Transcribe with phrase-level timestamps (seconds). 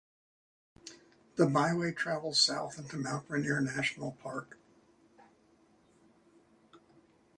[1.35, 4.57] The byway travels south into Mount Rainier National Park.